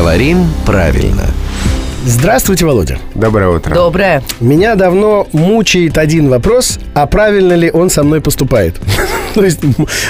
[0.00, 1.24] Говорим правильно.
[2.06, 2.98] Здравствуйте, Володя.
[3.14, 3.74] Доброе утро.
[3.74, 4.22] Доброе.
[4.40, 8.80] Меня давно мучает один вопрос, а правильно ли он со мной поступает?
[9.34, 9.60] То есть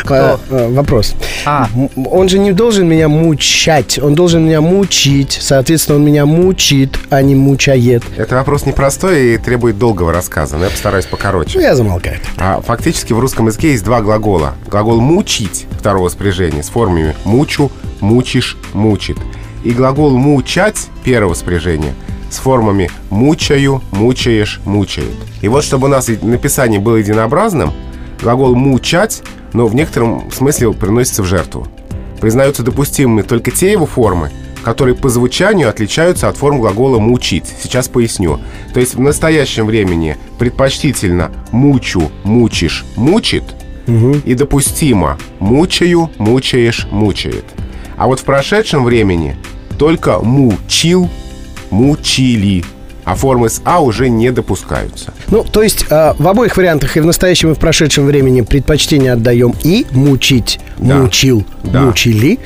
[0.08, 1.16] а, а, вопрос.
[1.44, 1.68] А.
[2.08, 5.36] Он же не должен меня мучать, он должен меня мучить.
[5.42, 8.04] Соответственно, он меня мучит, а не мучает.
[8.16, 11.60] Это вопрос непростой и требует долгого рассказа, но я постараюсь Ну, покороче.
[11.60, 12.18] я замолкаю.
[12.38, 14.54] А фактически в русском языке есть два глагола.
[14.70, 19.16] Глагол «мучить» второго спряжения с формами «мучу», «мучишь», «мучит».
[19.64, 21.94] И глагол «мучать» первого спряжения
[22.30, 25.14] с формами «мучаю», «мучаешь», «мучает».
[25.42, 27.72] И вот чтобы у нас написание было единообразным,
[28.22, 31.66] глагол «мучать», но в некотором смысле приносится в жертву.
[32.20, 34.30] Признаются допустимыми только те его формы,
[34.62, 37.46] которые по звучанию отличаются от форм глагола «мучить».
[37.62, 38.38] Сейчас поясню.
[38.72, 43.44] То есть в настоящем времени предпочтительно «мучу», «мучишь», «мучит»
[44.24, 47.44] и допустимо «мучаю», «мучаешь», «мучает».
[47.96, 49.36] А вот в прошедшем времени
[49.80, 51.08] только «мучил»,
[51.70, 52.62] «мучили»,
[53.06, 55.14] а формы с «а» уже не допускаются.
[55.28, 59.12] Ну, то есть а, в обоих вариантах, и в настоящем, и в прошедшем времени предпочтение
[59.14, 60.98] отдаем и мучить, Да.
[60.98, 61.80] мучил, Да.
[61.80, 62.38] мучили.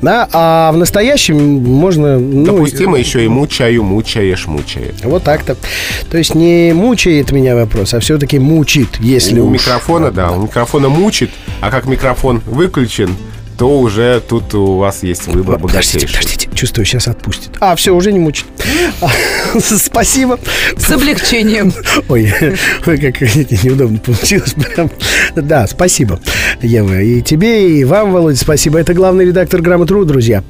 [0.00, 0.28] Да.
[0.32, 2.18] а в настоящем можно...
[2.18, 4.94] Ну, Допустимо еще и «мучаю», «мучаешь», «мучает».
[5.04, 5.56] Вот так-то.
[6.10, 10.40] То есть не мучает меня вопрос, а все-таки мучит, если у уж- микрофона, да, у
[10.44, 11.28] микрофона мучит,
[11.60, 13.10] а как микрофон выключен,
[13.58, 16.16] то уже тут у вас есть выбор Подождите, богатейший.
[16.16, 16.48] подождите.
[16.54, 17.50] Чувствую, сейчас отпустит.
[17.58, 18.46] А, все, уже не мучит.
[19.58, 20.38] Спасибо.
[20.76, 21.72] С облегчением.
[22.08, 22.32] Ой,
[22.86, 24.54] ой, как неудобно получилось.
[24.54, 24.90] Прям.
[25.34, 26.20] Да, спасибо,
[26.62, 27.00] Ева.
[27.00, 28.78] И тебе, и вам, Володя, спасибо.
[28.78, 30.44] Это главный редактор «Грамотру», друзья.